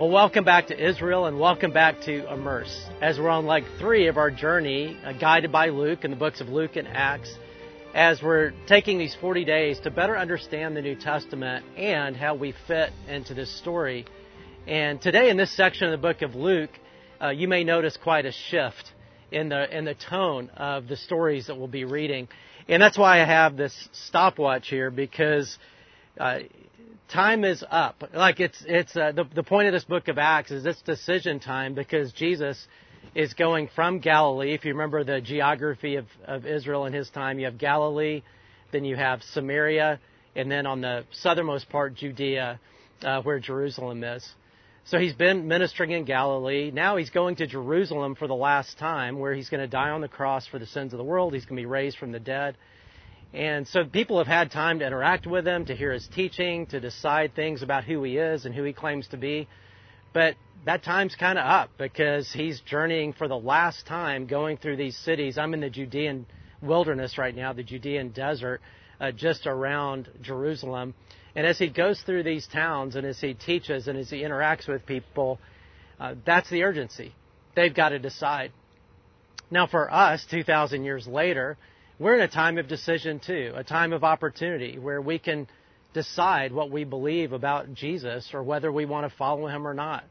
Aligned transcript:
Well, 0.00 0.08
welcome 0.08 0.44
back 0.44 0.68
to 0.68 0.88
Israel 0.88 1.26
and 1.26 1.38
welcome 1.38 1.72
back 1.72 2.00
to 2.06 2.26
Immerse 2.32 2.88
as 3.02 3.18
we're 3.18 3.28
on 3.28 3.44
leg 3.44 3.64
three 3.78 4.06
of 4.06 4.16
our 4.16 4.30
journey, 4.30 4.96
uh, 5.04 5.12
guided 5.12 5.52
by 5.52 5.68
Luke 5.68 6.06
in 6.06 6.10
the 6.10 6.16
books 6.16 6.40
of 6.40 6.48
Luke 6.48 6.76
and 6.76 6.88
Acts, 6.88 7.30
as 7.92 8.22
we're 8.22 8.54
taking 8.66 8.96
these 8.96 9.14
40 9.20 9.44
days 9.44 9.78
to 9.80 9.90
better 9.90 10.16
understand 10.16 10.74
the 10.74 10.80
New 10.80 10.94
Testament 10.94 11.66
and 11.76 12.16
how 12.16 12.34
we 12.34 12.54
fit 12.66 12.94
into 13.08 13.34
this 13.34 13.54
story. 13.58 14.06
And 14.66 15.02
today 15.02 15.28
in 15.28 15.36
this 15.36 15.54
section 15.54 15.88
of 15.88 15.90
the 15.90 15.98
book 15.98 16.22
of 16.22 16.34
Luke, 16.34 16.70
uh, 17.20 17.28
you 17.28 17.46
may 17.46 17.62
notice 17.62 17.98
quite 18.02 18.24
a 18.24 18.32
shift 18.32 18.92
in 19.30 19.50
the 19.50 19.76
in 19.76 19.84
the 19.84 19.96
tone 20.08 20.48
of 20.56 20.88
the 20.88 20.96
stories 20.96 21.48
that 21.48 21.58
we'll 21.58 21.68
be 21.68 21.84
reading, 21.84 22.26
and 22.70 22.82
that's 22.82 22.96
why 22.96 23.20
I 23.20 23.26
have 23.26 23.58
this 23.58 23.88
stopwatch 23.92 24.68
here 24.68 24.90
because 24.90 25.58
uh, 26.18 26.38
time 27.10 27.44
is 27.44 27.64
up. 27.68 28.02
Like 28.14 28.40
it's 28.40 28.62
it's 28.66 28.96
uh, 28.96 29.12
the 29.12 29.24
the 29.34 29.42
point 29.42 29.68
of 29.68 29.72
this 29.72 29.84
book 29.84 30.08
of 30.08 30.18
Acts 30.18 30.50
is 30.50 30.64
it's 30.64 30.80
decision 30.82 31.40
time 31.40 31.74
because 31.74 32.12
Jesus 32.12 32.66
is 33.14 33.34
going 33.34 33.68
from 33.74 33.98
Galilee. 33.98 34.54
If 34.54 34.64
you 34.64 34.72
remember 34.72 35.04
the 35.04 35.20
geography 35.20 35.96
of, 35.96 36.06
of 36.24 36.46
Israel 36.46 36.86
in 36.86 36.92
his 36.92 37.10
time, 37.10 37.38
you 37.38 37.46
have 37.46 37.58
Galilee, 37.58 38.22
then 38.72 38.84
you 38.84 38.96
have 38.96 39.22
Samaria, 39.22 39.98
and 40.36 40.50
then 40.50 40.66
on 40.66 40.80
the 40.80 41.04
southernmost 41.10 41.68
part, 41.68 41.94
Judea, 41.94 42.60
uh, 43.02 43.22
where 43.22 43.40
Jerusalem 43.40 44.04
is. 44.04 44.28
So 44.84 44.98
he's 44.98 45.14
been 45.14 45.46
ministering 45.46 45.90
in 45.90 46.04
Galilee. 46.04 46.70
Now 46.70 46.96
he's 46.96 47.10
going 47.10 47.36
to 47.36 47.46
Jerusalem 47.46 48.14
for 48.14 48.26
the 48.26 48.34
last 48.34 48.78
time, 48.78 49.18
where 49.18 49.34
he's 49.34 49.48
going 49.48 49.60
to 49.60 49.68
die 49.68 49.90
on 49.90 50.00
the 50.00 50.08
cross 50.08 50.46
for 50.46 50.58
the 50.58 50.66
sins 50.66 50.92
of 50.92 50.98
the 50.98 51.04
world. 51.04 51.34
He's 51.34 51.44
going 51.44 51.56
to 51.56 51.62
be 51.62 51.66
raised 51.66 51.98
from 51.98 52.12
the 52.12 52.20
dead. 52.20 52.56
And 53.32 53.68
so 53.68 53.84
people 53.84 54.18
have 54.18 54.26
had 54.26 54.50
time 54.50 54.80
to 54.80 54.86
interact 54.86 55.26
with 55.26 55.46
him, 55.46 55.64
to 55.66 55.76
hear 55.76 55.92
his 55.92 56.08
teaching, 56.08 56.66
to 56.66 56.80
decide 56.80 57.34
things 57.34 57.62
about 57.62 57.84
who 57.84 58.02
he 58.02 58.16
is 58.16 58.44
and 58.44 58.54
who 58.54 58.64
he 58.64 58.72
claims 58.72 59.06
to 59.08 59.16
be. 59.16 59.48
But 60.12 60.34
that 60.66 60.82
time's 60.82 61.14
kind 61.14 61.38
of 61.38 61.46
up 61.46 61.70
because 61.78 62.32
he's 62.32 62.60
journeying 62.60 63.12
for 63.12 63.28
the 63.28 63.38
last 63.38 63.86
time 63.86 64.26
going 64.26 64.56
through 64.56 64.76
these 64.76 64.96
cities. 64.96 65.38
I'm 65.38 65.54
in 65.54 65.60
the 65.60 65.70
Judean 65.70 66.26
wilderness 66.60 67.18
right 67.18 67.34
now, 67.34 67.52
the 67.52 67.62
Judean 67.62 68.10
desert, 68.10 68.60
uh, 69.00 69.12
just 69.12 69.46
around 69.46 70.08
Jerusalem. 70.20 70.94
And 71.36 71.46
as 71.46 71.58
he 71.58 71.68
goes 71.68 72.00
through 72.02 72.24
these 72.24 72.48
towns 72.48 72.96
and 72.96 73.06
as 73.06 73.20
he 73.20 73.34
teaches 73.34 73.86
and 73.86 73.96
as 73.96 74.10
he 74.10 74.22
interacts 74.22 74.66
with 74.66 74.84
people, 74.84 75.38
uh, 76.00 76.14
that's 76.26 76.50
the 76.50 76.64
urgency. 76.64 77.14
They've 77.54 77.74
got 77.74 77.90
to 77.90 77.98
decide. 78.00 78.52
Now, 79.50 79.66
for 79.66 79.92
us, 79.92 80.24
2,000 80.30 80.84
years 80.84 81.06
later, 81.06 81.56
we're 82.00 82.14
in 82.14 82.22
a 82.22 82.28
time 82.28 82.56
of 82.56 82.66
decision 82.66 83.20
too, 83.24 83.52
a 83.54 83.62
time 83.62 83.92
of 83.92 84.02
opportunity 84.02 84.78
where 84.78 85.02
we 85.02 85.18
can 85.18 85.46
decide 85.92 86.50
what 86.50 86.70
we 86.70 86.82
believe 86.82 87.32
about 87.32 87.74
Jesus 87.74 88.30
or 88.32 88.42
whether 88.42 88.72
we 88.72 88.86
want 88.86 89.08
to 89.08 89.16
follow 89.16 89.46
him 89.46 89.66
or 89.66 89.74
not. 89.74 90.04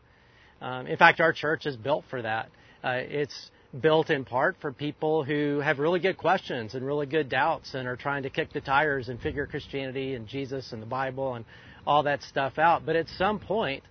Um, 0.61 0.85
in 0.85 0.97
fact, 0.97 1.19
our 1.19 1.33
church 1.33 1.65
is 1.65 1.75
built 1.75 2.05
for 2.09 2.21
that. 2.21 2.51
Uh, 2.83 2.91
it's 2.95 3.51
built 3.81 4.11
in 4.11 4.23
part 4.23 4.57
for 4.61 4.71
people 4.71 5.23
who 5.23 5.59
have 5.59 5.79
really 5.79 5.99
good 5.99 6.17
questions 6.17 6.75
and 6.75 6.85
really 6.85 7.07
good 7.07 7.27
doubts 7.27 7.73
and 7.73 7.87
are 7.87 7.95
trying 7.95 8.23
to 8.23 8.29
kick 8.29 8.53
the 8.53 8.61
tires 8.61 9.09
and 9.09 9.19
figure 9.19 9.47
Christianity 9.47 10.13
and 10.13 10.27
Jesus 10.27 10.71
and 10.71 10.81
the 10.81 10.87
Bible 10.87 11.33
and 11.33 11.45
all 11.87 12.03
that 12.03 12.21
stuff 12.21 12.59
out. 12.59 12.85
But 12.85 12.97
at 12.97 13.07
some 13.17 13.39
point, 13.39 13.83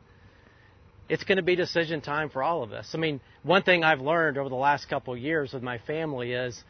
it's 1.08 1.24
going 1.24 1.36
to 1.36 1.42
be 1.42 1.56
decision 1.56 2.00
time 2.00 2.30
for 2.30 2.44
all 2.44 2.62
of 2.62 2.72
us. 2.72 2.90
I 2.94 2.98
mean, 2.98 3.20
one 3.42 3.64
thing 3.64 3.82
I've 3.82 4.00
learned 4.00 4.38
over 4.38 4.48
the 4.48 4.54
last 4.54 4.88
couple 4.88 5.14
of 5.14 5.18
years 5.18 5.52
with 5.52 5.64
my 5.64 5.78
family 5.78 6.32
is 6.32 6.62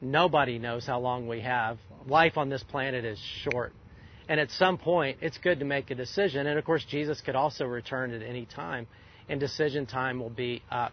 Nobody 0.00 0.58
knows 0.58 0.86
how 0.86 1.00
long 1.00 1.28
we 1.28 1.40
have. 1.40 1.78
Life 2.06 2.36
on 2.36 2.48
this 2.48 2.62
planet 2.62 3.04
is 3.04 3.18
short. 3.18 3.72
And 4.28 4.40
at 4.40 4.50
some 4.52 4.78
point, 4.78 5.18
it's 5.20 5.38
good 5.38 5.58
to 5.58 5.64
make 5.64 5.90
a 5.90 5.94
decision. 5.94 6.46
And 6.46 6.58
of 6.58 6.64
course, 6.64 6.84
Jesus 6.88 7.20
could 7.20 7.34
also 7.34 7.66
return 7.66 8.12
at 8.12 8.22
any 8.22 8.46
time, 8.46 8.86
and 9.28 9.40
decision 9.40 9.86
time 9.86 10.20
will 10.20 10.30
be 10.30 10.62
up. 10.70 10.92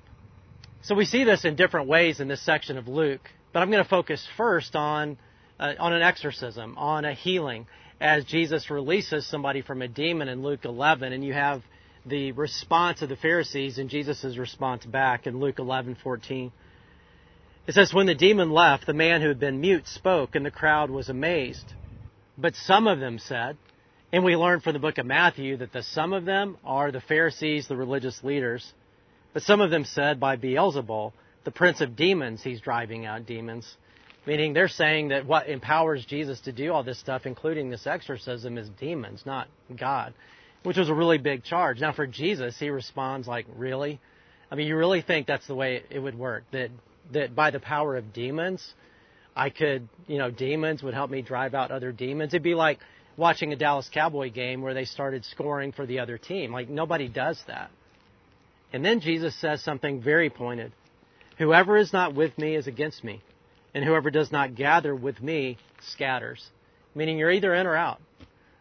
So 0.82 0.96
we 0.96 1.06
see 1.06 1.24
this 1.24 1.46
in 1.46 1.56
different 1.56 1.88
ways 1.88 2.20
in 2.20 2.28
this 2.28 2.42
section 2.42 2.78
of 2.78 2.88
Luke, 2.88 3.22
but 3.54 3.62
I'm 3.62 3.72
going 3.72 3.84
to 3.84 3.90
focus 3.90 4.26
first 4.38 4.76
on, 4.76 5.18
uh, 5.60 5.74
on 5.80 5.94
an 5.94 6.02
exorcism, 6.02 6.78
on 6.78 7.06
a 7.06 7.14
healing, 7.14 7.68
as 8.00 8.26
Jesus 8.26 8.70
releases 8.70 9.26
somebody 9.26 9.62
from 9.62 9.82
a 9.82 9.88
demon 9.88 10.28
in 10.28 10.44
Luke 10.44 10.66
11, 10.66 11.14
and 11.14 11.24
you 11.24 11.34
have 11.34 11.64
the 12.06 12.32
response 12.34 13.02
of 13.02 13.10
the 13.10 13.16
Pharisees 13.16 13.80
and 13.80 13.90
Jesus' 13.90 14.38
response 14.38 14.86
back 14.86 15.28
in 15.28 15.40
Luke 15.40 15.58
11:14. 15.58 16.52
It 17.68 17.74
says, 17.74 17.94
When 17.94 18.08
the 18.08 18.16
demon 18.16 18.52
left, 18.52 18.86
the 18.86 18.94
man 18.94 19.22
who 19.22 19.28
had 19.28 19.40
been 19.40 19.60
mute 19.60 19.88
spoke, 19.88 20.36
and 20.36 20.46
the 20.46 20.52
crowd 20.52 20.90
was 20.90 21.10
amazed. 21.10 21.74
But 22.38 22.56
some 22.56 22.88
of 22.88 23.00
them 23.00 23.20
said, 23.20 23.58
and 24.12 24.24
we 24.24 24.38
learn 24.38 24.62
from 24.62 24.72
the 24.72 24.80
book 24.80 24.98
of 25.00 25.06
Matthew 25.06 25.58
that 25.58 25.74
the 25.74 25.84
some 25.84 26.14
of 26.14 26.24
them 26.24 26.58
are 26.64 26.92
the 26.92 27.02
Pharisees, 27.02 27.68
the 27.68 27.76
religious 27.76 28.24
leaders. 28.24 28.72
But 29.34 29.44
some 29.44 29.60
of 29.60 29.70
them 29.70 29.84
said, 29.84 30.18
by 30.18 30.38
Beelzebul, 30.38 31.12
the 31.44 31.52
prince 31.52 31.82
of 31.82 31.98
demons, 31.98 32.42
he's 32.42 32.62
driving 32.62 33.06
out 33.06 33.26
demons. 33.26 33.76
Meaning 34.26 34.54
they're 34.54 34.70
saying 34.70 35.10
that 35.10 35.26
what 35.26 35.50
empowers 35.50 36.06
Jesus 36.06 36.40
to 36.42 36.54
do 36.54 36.72
all 36.72 36.84
this 36.84 37.00
stuff, 37.00 37.26
including 37.26 37.70
this 37.70 37.86
exorcism, 37.86 38.58
is 38.58 38.70
demons, 38.80 39.24
not 39.26 39.50
God. 39.78 40.14
Which 40.64 40.78
was 40.78 40.90
a 40.90 40.94
really 40.94 41.18
big 41.18 41.44
charge. 41.44 41.82
Now 41.82 41.92
for 41.92 42.08
Jesus, 42.08 42.58
he 42.58 42.70
responds 42.70 43.28
like, 43.28 43.46
really? 43.58 44.00
I 44.50 44.56
mean, 44.56 44.68
you 44.68 44.78
really 44.78 45.02
think 45.02 45.28
that's 45.28 45.48
the 45.48 45.56
way 45.56 45.84
it 45.90 46.00
would 46.00 46.18
work? 46.18 46.44
That 46.52 46.70
that 47.14 47.36
by 47.36 47.52
the 47.52 47.60
power 47.60 47.96
of 47.96 48.14
demons, 48.14 48.74
I 49.36 49.50
could, 49.50 49.88
you 50.08 50.18
know, 50.18 50.32
demons 50.32 50.82
would 50.82 50.94
help 50.94 51.12
me 51.12 51.22
drive 51.22 51.54
out 51.54 51.72
other 51.72 51.92
demons. 51.92 52.34
It'd 52.34 52.44
be 52.44 52.56
like 52.56 52.80
watching 53.18 53.54
a 53.54 53.56
Dallas 53.56 53.90
Cowboy 53.94 54.32
game 54.32 54.62
where 54.62 54.74
they 54.74 54.86
started 54.86 55.26
scoring 55.26 55.72
for 55.72 55.86
the 55.86 56.00
other 56.00 56.18
team. 56.18 56.52
Like 56.52 56.70
nobody 56.70 57.08
does 57.08 57.42
that. 57.48 57.70
And 58.74 58.84
then 58.84 59.00
Jesus 59.00 59.40
says 59.40 59.64
something 59.64 60.02
very 60.02 60.30
pointed. 60.30 60.72
Whoever 61.38 61.78
is 61.78 61.94
not 61.94 62.16
with 62.16 62.38
me 62.38 62.56
is 62.56 62.68
against 62.68 63.04
me, 63.04 63.22
and 63.74 63.86
whoever 63.86 64.10
does 64.10 64.32
not 64.32 64.56
gather 64.56 64.96
with 64.96 65.22
me 65.22 65.58
scatters. 65.82 66.44
Meaning 66.96 67.18
you're 67.20 67.32
either 67.32 67.54
in 67.54 67.68
or 67.68 67.76
out. 67.76 68.02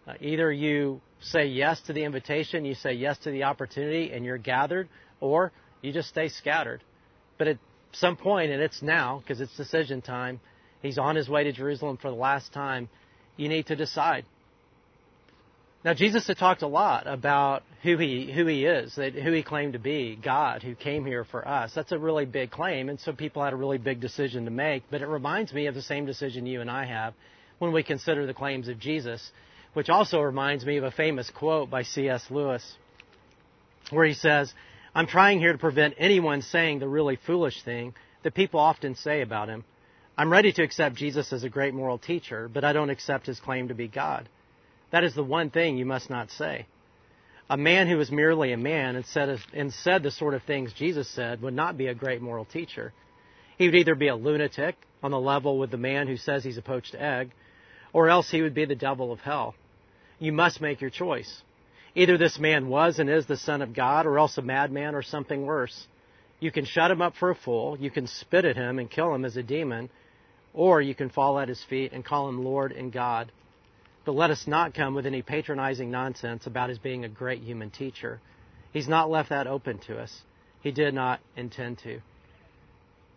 Uh, 0.06 0.12
either 0.20 0.52
you 0.52 1.00
say 1.20 1.46
yes 1.46 1.80
to 1.82 1.92
the 1.92 2.04
invitation, 2.04 2.64
you 2.64 2.74
say 2.74 2.92
yes 2.92 3.16
to 3.18 3.30
the 3.30 3.44
opportunity, 3.44 4.12
and 4.12 4.24
you're 4.24 4.38
gathered, 4.38 4.88
or 5.20 5.52
you 5.80 5.92
just 5.92 6.08
stay 6.08 6.28
scattered. 6.28 6.84
But 7.38 7.48
it 7.48 7.58
some 7.96 8.16
point, 8.16 8.50
and 8.52 8.62
it's 8.62 8.82
now 8.82 9.18
because 9.18 9.40
it's 9.40 9.56
decision 9.56 10.02
time, 10.02 10.40
he's 10.82 10.98
on 10.98 11.16
his 11.16 11.28
way 11.28 11.44
to 11.44 11.52
Jerusalem 11.52 11.96
for 11.96 12.10
the 12.10 12.16
last 12.16 12.52
time. 12.52 12.88
You 13.36 13.48
need 13.48 13.66
to 13.66 13.76
decide. 13.76 14.24
Now, 15.84 15.94
Jesus 15.94 16.26
had 16.26 16.38
talked 16.38 16.62
a 16.62 16.66
lot 16.66 17.06
about 17.06 17.62
who 17.82 17.96
he 17.96 18.32
who 18.32 18.46
he 18.46 18.64
is, 18.64 18.96
that 18.96 19.14
who 19.14 19.30
he 19.30 19.42
claimed 19.42 19.74
to 19.74 19.78
be, 19.78 20.18
God, 20.20 20.62
who 20.62 20.74
came 20.74 21.04
here 21.04 21.24
for 21.24 21.46
us. 21.46 21.74
That's 21.74 21.92
a 21.92 21.98
really 21.98 22.24
big 22.24 22.50
claim, 22.50 22.88
and 22.88 22.98
so 22.98 23.12
people 23.12 23.44
had 23.44 23.52
a 23.52 23.56
really 23.56 23.78
big 23.78 24.00
decision 24.00 24.46
to 24.46 24.50
make. 24.50 24.82
But 24.90 25.02
it 25.02 25.06
reminds 25.06 25.52
me 25.52 25.66
of 25.66 25.74
the 25.74 25.82
same 25.82 26.04
decision 26.04 26.44
you 26.44 26.60
and 26.60 26.70
I 26.70 26.86
have 26.86 27.14
when 27.58 27.72
we 27.72 27.82
consider 27.82 28.26
the 28.26 28.34
claims 28.34 28.68
of 28.68 28.80
Jesus, 28.80 29.30
which 29.74 29.88
also 29.88 30.20
reminds 30.20 30.64
me 30.64 30.76
of 30.78 30.84
a 30.84 30.90
famous 30.90 31.30
quote 31.30 31.70
by 31.70 31.84
C.S. 31.84 32.24
Lewis, 32.30 32.76
where 33.90 34.06
he 34.06 34.14
says, 34.14 34.52
I'm 34.96 35.06
trying 35.06 35.40
here 35.40 35.52
to 35.52 35.58
prevent 35.58 35.96
anyone 35.98 36.40
saying 36.40 36.78
the 36.78 36.88
really 36.88 37.16
foolish 37.16 37.62
thing 37.62 37.92
that 38.22 38.32
people 38.32 38.60
often 38.60 38.94
say 38.94 39.20
about 39.20 39.50
him. 39.50 39.62
I'm 40.16 40.32
ready 40.32 40.54
to 40.54 40.62
accept 40.62 40.96
Jesus 40.96 41.34
as 41.34 41.44
a 41.44 41.50
great 41.50 41.74
moral 41.74 41.98
teacher, 41.98 42.48
but 42.50 42.64
I 42.64 42.72
don't 42.72 42.88
accept 42.88 43.26
his 43.26 43.38
claim 43.38 43.68
to 43.68 43.74
be 43.74 43.88
God. 43.88 44.26
That 44.92 45.04
is 45.04 45.14
the 45.14 45.22
one 45.22 45.50
thing 45.50 45.76
you 45.76 45.84
must 45.84 46.08
not 46.08 46.30
say. 46.30 46.64
A 47.50 47.58
man 47.58 47.88
who 47.88 48.00
is 48.00 48.10
merely 48.10 48.52
a 48.52 48.56
man 48.56 48.96
and 48.96 49.04
said, 49.04 49.38
and 49.52 49.70
said 49.70 50.02
the 50.02 50.10
sort 50.10 50.32
of 50.32 50.42
things 50.44 50.72
Jesus 50.72 51.10
said 51.10 51.42
would 51.42 51.52
not 51.52 51.76
be 51.76 51.88
a 51.88 51.94
great 51.94 52.22
moral 52.22 52.46
teacher. 52.46 52.94
He 53.58 53.66
would 53.66 53.74
either 53.74 53.96
be 53.96 54.08
a 54.08 54.16
lunatic 54.16 54.76
on 55.02 55.10
the 55.10 55.20
level 55.20 55.58
with 55.58 55.70
the 55.70 55.76
man 55.76 56.08
who 56.08 56.16
says 56.16 56.42
he's 56.42 56.56
a 56.56 56.62
poached 56.62 56.94
egg, 56.94 57.32
or 57.92 58.08
else 58.08 58.30
he 58.30 58.40
would 58.40 58.54
be 58.54 58.64
the 58.64 58.74
devil 58.74 59.12
of 59.12 59.20
hell. 59.20 59.56
You 60.18 60.32
must 60.32 60.62
make 60.62 60.80
your 60.80 60.88
choice. 60.88 61.42
Either 61.96 62.18
this 62.18 62.38
man 62.38 62.68
was 62.68 62.98
and 62.98 63.08
is 63.08 63.24
the 63.24 63.38
Son 63.38 63.62
of 63.62 63.72
God, 63.72 64.04
or 64.04 64.18
else 64.18 64.36
a 64.36 64.42
madman 64.42 64.94
or 64.94 65.02
something 65.02 65.46
worse. 65.46 65.86
You 66.40 66.52
can 66.52 66.66
shut 66.66 66.90
him 66.90 67.00
up 67.00 67.14
for 67.16 67.30
a 67.30 67.34
fool, 67.34 67.78
you 67.80 67.90
can 67.90 68.06
spit 68.06 68.44
at 68.44 68.54
him 68.54 68.78
and 68.78 68.90
kill 68.90 69.14
him 69.14 69.24
as 69.24 69.38
a 69.38 69.42
demon, 69.42 69.88
or 70.52 70.82
you 70.82 70.94
can 70.94 71.08
fall 71.08 71.38
at 71.38 71.48
his 71.48 71.64
feet 71.64 71.92
and 71.92 72.04
call 72.04 72.28
him 72.28 72.44
Lord 72.44 72.72
and 72.72 72.92
God. 72.92 73.32
But 74.04 74.14
let 74.14 74.30
us 74.30 74.46
not 74.46 74.74
come 74.74 74.94
with 74.94 75.06
any 75.06 75.22
patronizing 75.22 75.90
nonsense 75.90 76.46
about 76.46 76.68
his 76.68 76.78
being 76.78 77.06
a 77.06 77.08
great 77.08 77.40
human 77.40 77.70
teacher. 77.70 78.20
He's 78.74 78.88
not 78.88 79.10
left 79.10 79.30
that 79.30 79.46
open 79.46 79.78
to 79.86 79.98
us. 79.98 80.20
He 80.60 80.72
did 80.72 80.92
not 80.92 81.20
intend 81.34 81.78
to. 81.78 82.00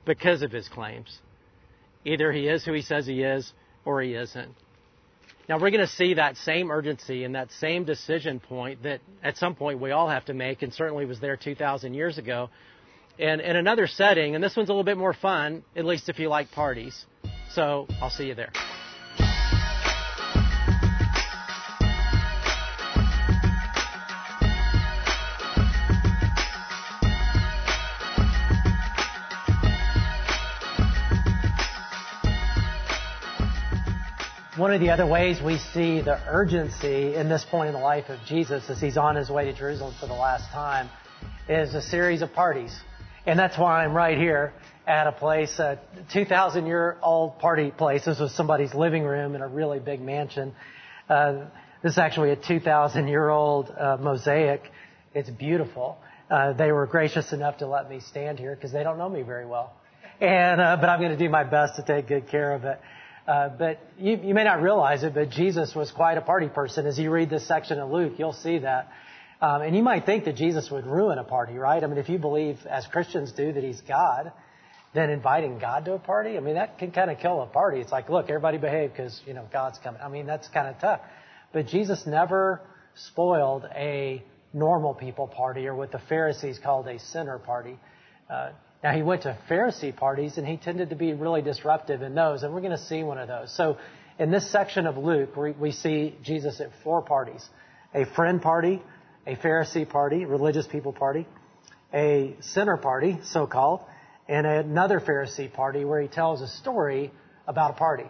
Because 0.06 0.42
of 0.42 0.54
his 0.54 0.70
claims. 0.70 1.20
Either 2.06 2.32
he 2.32 2.48
is 2.48 2.64
who 2.64 2.72
he 2.72 2.82
says 2.82 3.06
he 3.06 3.24
is, 3.24 3.52
or 3.84 4.02
he 4.02 4.14
isn't. 4.14 4.56
Now 5.50 5.58
we're 5.58 5.72
going 5.72 5.82
to 5.82 5.88
see 5.88 6.14
that 6.14 6.38
same 6.38 6.70
urgency 6.70 7.24
and 7.24 7.34
that 7.34 7.52
same 7.54 7.84
decision 7.84 8.40
point 8.40 8.84
that 8.84 9.02
at 9.24 9.36
some 9.36 9.56
point 9.56 9.82
we 9.82 9.90
all 9.90 10.08
have 10.08 10.26
to 10.26 10.34
make, 10.36 10.62
and 10.62 10.72
certainly 10.72 11.06
was 11.06 11.20
there 11.20 11.36
2,000 11.36 11.96
years 11.96 12.20
ago. 12.20 12.52
And 13.18 13.42
in 13.42 13.56
another 13.56 13.88
setting, 13.88 14.36
and 14.36 14.44
this 14.44 14.56
one's 14.56 14.70
a 14.70 14.72
little 14.72 14.84
bit 14.84 14.98
more 14.98 15.14
fun, 15.14 15.64
at 15.76 15.86
least 15.86 16.08
if 16.08 16.20
you 16.20 16.30
like 16.30 16.52
parties. 16.52 17.04
So 17.50 17.88
I'll 18.00 18.12
see 18.12 18.28
you 18.28 18.36
there. 18.36 18.52
One 34.60 34.74
of 34.74 34.82
the 34.82 34.90
other 34.90 35.06
ways 35.06 35.42
we 35.42 35.58
see 35.58 36.02
the 36.02 36.20
urgency 36.28 37.16
in 37.16 37.30
this 37.30 37.46
point 37.50 37.70
in 37.70 37.74
the 37.74 37.80
life 37.80 38.10
of 38.10 38.20
Jesus 38.28 38.70
as 38.70 38.82
he's 38.82 38.98
on 38.98 39.16
his 39.16 39.30
way 39.30 39.46
to 39.46 39.54
Jerusalem 39.54 39.96
for 39.98 40.06
the 40.06 40.14
last 40.14 40.52
time 40.52 40.90
is 41.48 41.74
a 41.74 41.82
series 41.82 42.22
of 42.22 42.34
parties. 42.34 42.78
And 43.26 43.40
that's 43.40 43.58
why 43.58 43.86
I'm 43.86 43.94
right 43.94 44.18
here 44.18 44.52
at 44.86 45.08
a 45.08 45.14
place, 45.14 45.58
a 45.60 45.80
2,000 46.12 46.66
year 46.66 46.98
old 47.02 47.40
party 47.40 47.72
place. 47.72 48.04
This 48.04 48.20
was 48.20 48.36
somebody's 48.36 48.74
living 48.74 49.04
room 49.04 49.34
in 49.34 49.42
a 49.42 49.48
really 49.48 49.80
big 49.80 50.02
mansion. 50.02 50.54
Uh, 51.08 51.46
this 51.82 51.94
is 51.94 51.98
actually 51.98 52.32
a 52.32 52.36
2,000 52.36 53.08
year 53.08 53.30
old 53.30 53.70
uh, 53.70 53.96
mosaic. 53.98 54.64
It's 55.14 55.30
beautiful. 55.30 55.98
Uh, 56.30 56.52
they 56.52 56.74
were 56.74 56.86
gracious 56.86 57.32
enough 57.32 57.60
to 57.60 57.68
let 57.68 57.90
me 57.90 58.02
stand 58.02 58.40
here 58.40 58.56
because 58.56 58.74
they 58.74 58.84
don't 58.84 58.98
know 58.98 59.08
me 59.08 59.22
very 59.22 59.46
well. 59.46 59.72
And, 60.20 60.60
uh, 60.60 60.76
but 60.76 60.90
I'm 60.90 61.00
going 61.00 61.18
to 61.18 61.18
do 61.18 61.30
my 61.30 61.46
best 61.46 61.78
to 61.78 61.84
take 61.84 62.10
good 62.10 62.28
care 62.28 62.52
of 62.52 62.66
it. 62.66 62.78
Uh, 63.30 63.48
but 63.48 63.80
you, 64.00 64.20
you 64.24 64.34
may 64.34 64.44
not 64.44 64.60
realize 64.60 65.04
it, 65.04 65.14
but 65.14 65.30
Jesus 65.30 65.76
was 65.76 65.92
quite 65.92 66.18
a 66.18 66.22
party 66.22 66.48
person. 66.48 66.88
As 66.88 66.98
you 66.98 67.12
read 67.12 67.30
this 67.30 67.48
section 67.48 67.78
of 67.78 67.92
Luke, 67.92 68.14
you'll 68.18 68.34
see 68.34 68.58
that. 68.58 68.92
Um, 69.40 69.62
and 69.62 69.76
you 69.76 69.84
might 69.84 70.08
think 70.08 70.26
that 70.26 70.36
Jesus 70.36 70.72
would 70.72 70.88
ruin 70.88 71.20
a 71.20 71.24
party, 71.24 71.54
right? 71.54 71.84
I 71.84 71.86
mean, 71.86 72.00
if 72.00 72.10
you 72.10 72.18
believe, 72.18 72.58
as 72.68 72.88
Christians 72.88 73.32
do, 73.32 73.54
that 73.54 73.64
He's 73.64 73.82
God, 73.82 74.32
then 74.96 75.12
inviting 75.12 75.60
God 75.60 75.86
to 75.86 75.94
a 75.94 76.00
party, 76.00 76.38
I 76.38 76.40
mean, 76.40 76.56
that 76.56 76.80
can 76.80 76.90
kind 76.92 77.12
of 77.12 77.20
kill 77.20 77.44
a 77.44 77.46
party. 77.46 77.80
It's 77.82 77.92
like, 77.92 78.10
look, 78.10 78.30
everybody 78.30 78.58
behave 78.58 78.94
because, 78.94 79.22
you 79.28 79.36
know, 79.36 79.48
God's 79.54 79.78
coming. 79.78 80.02
I 80.02 80.10
mean, 80.10 80.26
that's 80.26 80.48
kind 80.48 80.68
of 80.68 80.80
tough. 80.82 81.02
But 81.54 81.68
Jesus 81.68 82.08
never 82.08 82.62
spoiled 82.96 83.64
a 83.76 84.24
normal 84.54 84.96
people 84.96 85.28
party 85.28 85.68
or 85.68 85.76
what 85.76 85.92
the 85.92 86.02
Pharisees 86.10 86.58
called 86.58 86.88
a 86.88 86.98
sinner 86.98 87.38
party. 87.38 87.78
Uh, 88.28 88.54
now 88.84 88.94
he 88.94 89.02
went 89.02 89.24
to 89.24 89.38
Pharisee 89.50 89.96
parties 89.96 90.38
and 90.38 90.48
he 90.48 90.58
tended 90.58 90.90
to 90.92 90.96
be 90.96 91.14
really 91.14 91.42
disruptive 91.42 92.02
in 92.02 92.16
those, 92.16 92.44
and 92.44 92.54
we're 92.54 92.62
going 92.62 92.72
to 92.72 92.78
see 92.78 93.04
one 93.04 93.18
of 93.18 93.28
those. 93.28 93.56
So 93.56 93.78
in 94.18 94.32
this 94.32 94.50
section 94.52 94.88
of 94.88 94.98
Luke, 94.98 95.36
we, 95.36 95.52
we 95.52 95.72
see 95.72 96.16
Jesus 96.24 96.62
at 96.62 96.70
four 96.84 97.02
parties. 97.02 97.48
A 97.94 98.06
friend 98.06 98.42
party, 98.42 98.82
a 99.26 99.36
Pharisee 99.36 99.88
party, 99.88 100.26
religious 100.26 100.68
people 100.68 100.94
party, 100.94 101.28
a 101.94 102.36
sinner 102.42 102.78
party, 102.78 103.20
so-called, 103.24 103.82
and 104.28 104.46
another 104.46 105.00
Pharisee 105.00 105.52
party 105.52 105.84
where 105.84 106.02
he 106.02 106.08
tells 106.08 106.42
a 106.42 106.48
story 106.48 107.12
about 107.48 107.72
a 107.72 107.74
party. 107.74 108.06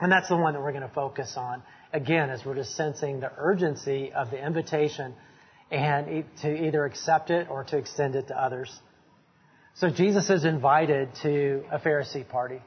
And 0.00 0.12
that's 0.12 0.28
the 0.28 0.36
one 0.36 0.52
that 0.52 0.60
we're 0.60 0.72
going 0.72 0.86
to 0.86 0.94
focus 0.94 1.34
on 1.36 1.62
again 1.92 2.28
as 2.28 2.44
we're 2.44 2.54
just 2.54 2.76
sensing 2.76 3.20
the 3.20 3.32
urgency 3.38 4.12
of 4.12 4.30
the 4.30 4.44
invitation 4.44 5.14
and 5.70 6.24
to 6.42 6.66
either 6.66 6.84
accept 6.84 7.30
it 7.30 7.48
or 7.50 7.64
to 7.64 7.78
extend 7.78 8.14
it 8.14 8.28
to 8.28 8.40
others. 8.40 8.78
So 9.78 9.90
Jesus 9.90 10.30
is 10.30 10.46
invited 10.46 11.10
to 11.20 11.62
a 11.70 11.78
Pharisee 11.78 12.26
party. 12.26 12.62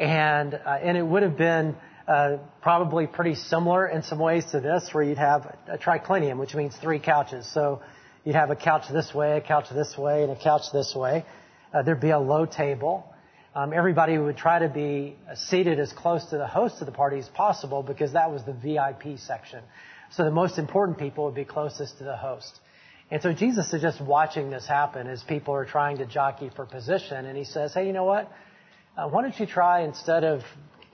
And, 0.00 0.52
uh, 0.52 0.78
and 0.82 0.98
it 0.98 1.06
would 1.06 1.22
have 1.22 1.36
been 1.36 1.76
uh, 2.08 2.38
probably 2.60 3.06
pretty 3.06 3.36
similar 3.36 3.86
in 3.86 4.02
some 4.02 4.18
ways 4.18 4.44
to 4.46 4.58
this, 4.58 4.90
where 4.90 5.04
you'd 5.04 5.18
have 5.18 5.56
a 5.68 5.78
triclinium, 5.78 6.38
which 6.38 6.56
means 6.56 6.76
three 6.76 6.98
couches. 6.98 7.48
So 7.54 7.82
you'd 8.24 8.34
have 8.34 8.50
a 8.50 8.56
couch 8.56 8.86
this 8.92 9.14
way, 9.14 9.36
a 9.36 9.40
couch 9.40 9.66
this 9.72 9.96
way, 9.96 10.24
and 10.24 10.32
a 10.32 10.42
couch 10.42 10.62
this 10.72 10.92
way. 10.92 11.24
Uh, 11.72 11.82
there'd 11.82 12.00
be 12.00 12.10
a 12.10 12.18
low 12.18 12.46
table. 12.46 13.06
Um, 13.54 13.72
everybody 13.72 14.18
would 14.18 14.36
try 14.36 14.58
to 14.58 14.68
be 14.68 15.16
seated 15.36 15.78
as 15.78 15.92
close 15.92 16.24
to 16.30 16.36
the 16.36 16.48
host 16.48 16.80
of 16.80 16.86
the 16.86 16.92
party 16.92 17.20
as 17.20 17.28
possible 17.28 17.84
because 17.84 18.14
that 18.14 18.32
was 18.32 18.42
the 18.44 18.54
VIP 18.54 19.20
section. 19.20 19.62
So 20.10 20.24
the 20.24 20.32
most 20.32 20.58
important 20.58 20.98
people 20.98 21.26
would 21.26 21.36
be 21.36 21.44
closest 21.44 21.98
to 21.98 22.04
the 22.04 22.16
host. 22.16 22.58
And 23.10 23.20
so 23.22 23.32
Jesus 23.32 23.72
is 23.72 23.82
just 23.82 24.00
watching 24.00 24.50
this 24.50 24.66
happen 24.66 25.08
as 25.08 25.22
people 25.22 25.54
are 25.54 25.64
trying 25.64 25.98
to 25.98 26.06
jockey 26.06 26.50
for 26.54 26.64
position. 26.64 27.26
And 27.26 27.36
he 27.36 27.44
says, 27.44 27.74
hey, 27.74 27.86
you 27.86 27.92
know 27.92 28.04
what? 28.04 28.30
Uh, 28.96 29.08
why 29.08 29.22
don't 29.22 29.38
you 29.38 29.46
try 29.46 29.82
instead 29.82 30.22
of 30.22 30.42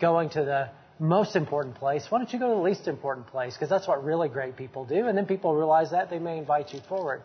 going 0.00 0.30
to 0.30 0.44
the 0.44 0.70
most 0.98 1.36
important 1.36 1.74
place, 1.74 2.06
why 2.08 2.18
don't 2.18 2.32
you 2.32 2.38
go 2.38 2.48
to 2.48 2.54
the 2.54 2.62
least 2.62 2.88
important 2.88 3.26
place? 3.26 3.54
Because 3.54 3.68
that's 3.68 3.86
what 3.86 4.02
really 4.02 4.28
great 4.28 4.56
people 4.56 4.84
do. 4.84 5.06
And 5.06 5.16
then 5.16 5.26
people 5.26 5.54
realize 5.54 5.90
that 5.90 6.08
they 6.08 6.18
may 6.18 6.38
invite 6.38 6.72
you 6.72 6.80
forward. 6.88 7.22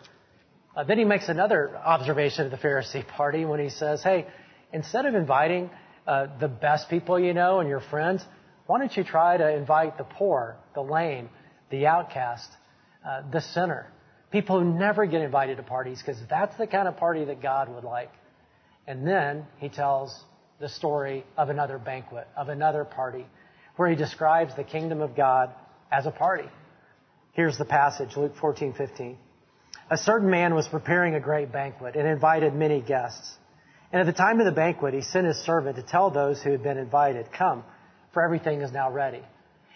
Uh, 0.75 0.83
then 0.83 0.97
he 0.97 1.05
makes 1.05 1.29
another 1.29 1.75
observation 1.77 2.45
of 2.45 2.51
the 2.51 2.57
Pharisee 2.57 3.07
party 3.07 3.45
when 3.45 3.59
he 3.59 3.69
says, 3.69 4.03
hey, 4.03 4.27
instead 4.73 5.05
of 5.05 5.15
inviting 5.15 5.69
uh, 6.05 6.27
the 6.39 6.47
best 6.47 6.89
people 6.89 7.19
you 7.19 7.33
know 7.33 7.59
and 7.59 7.69
your 7.69 7.81
friends, 7.81 8.23
why 8.67 8.79
don't 8.79 8.95
you 8.95 9.03
try 9.03 9.37
to 9.37 9.55
invite 9.55 9.97
the 9.97 10.03
poor, 10.03 10.57
the 10.73 10.81
lame, 10.81 11.29
the 11.69 11.87
outcast, 11.87 12.49
uh, 13.07 13.21
the 13.31 13.41
sinner? 13.41 13.87
People 14.31 14.59
who 14.59 14.65
never 14.65 15.05
get 15.05 15.21
invited 15.21 15.57
to 15.57 15.63
parties 15.63 15.99
because 15.99 16.21
that's 16.29 16.55
the 16.57 16.67
kind 16.67 16.87
of 16.87 16.97
party 16.97 17.25
that 17.25 17.41
God 17.41 17.69
would 17.69 17.83
like. 17.83 18.11
And 18.87 19.05
then 19.05 19.45
he 19.57 19.69
tells 19.69 20.17
the 20.59 20.69
story 20.69 21.25
of 21.37 21.49
another 21.49 21.77
banquet, 21.77 22.27
of 22.37 22.49
another 22.49 22.85
party, 22.85 23.25
where 23.75 23.89
he 23.89 23.95
describes 23.95 24.55
the 24.55 24.63
kingdom 24.63 25.01
of 25.01 25.15
God 25.15 25.51
as 25.91 26.05
a 26.05 26.11
party. 26.11 26.49
Here's 27.33 27.57
the 27.57 27.65
passage, 27.65 28.15
Luke 28.15 28.35
14, 28.39 28.73
15. 28.73 29.17
A 29.89 29.97
certain 29.97 30.29
man 30.29 30.55
was 30.55 30.67
preparing 30.67 31.15
a 31.15 31.19
great 31.19 31.51
banquet 31.51 31.95
and 31.95 32.07
invited 32.07 32.53
many 32.53 32.81
guests. 32.81 33.37
And 33.91 33.99
at 33.99 34.05
the 34.05 34.17
time 34.17 34.39
of 34.39 34.45
the 34.45 34.51
banquet, 34.53 34.93
he 34.93 35.01
sent 35.01 35.27
his 35.27 35.37
servant 35.37 35.75
to 35.75 35.83
tell 35.83 36.09
those 36.09 36.41
who 36.41 36.51
had 36.51 36.63
been 36.63 36.77
invited, 36.77 37.31
come, 37.33 37.63
for 38.13 38.23
everything 38.23 38.61
is 38.61 38.71
now 38.71 38.89
ready. 38.91 39.21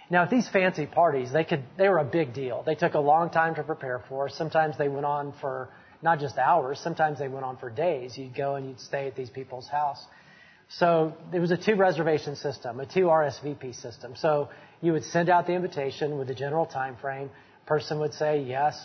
Now, 0.10 0.24
at 0.24 0.30
these 0.30 0.48
fancy 0.48 0.86
parties, 0.86 1.31
they 1.31 1.44
could, 1.44 1.63
they 1.78 1.90
were 1.90 1.98
a 1.98 2.06
big 2.06 2.34
deal. 2.34 2.63
They 2.63 2.75
took 2.75 2.94
a 2.94 3.00
long 3.00 3.31
time 3.31 3.56
to 3.56 3.63
prepare 3.63 4.04
for. 4.07 4.30
Sometimes 4.30 4.78
they 4.78 4.88
went 4.88 5.06
on 5.06 5.34
for 5.42 5.69
not 6.02 6.19
just 6.19 6.38
hours, 6.38 6.80
sometimes 6.80 7.18
they 7.18 7.28
went 7.28 7.46
on 7.46 7.57
for 7.57 7.69
days. 7.69 8.18
You'd 8.18 8.36
go 8.36 8.56
and 8.56 8.68
you'd 8.68 8.80
stay 8.80 9.07
at 9.07 9.16
these 9.16 9.30
people's 9.30 9.68
house. 9.68 10.06
So 10.68 11.13
there 11.31 11.42
was 11.42 11.52
a 11.52 11.57
two 11.57 11.75
reservation 11.75 12.36
system, 12.36 12.80
a 12.80 12.86
two 12.86 13.06
RSVP 13.06 13.75
system. 13.81 14.16
So 14.16 14.50
you 14.81 14.94
would 14.94 15.04
send 15.04 15.30
out 15.30 15.48
the 15.48 15.54
invitation 15.54 16.18
with 16.18 16.30
a 16.30 16.36
general 16.36 16.66
time 16.66 16.96
frame. 16.98 17.30
Person 17.66 18.00
would 18.00 18.13
say 18.13 18.42
yes. 18.42 18.80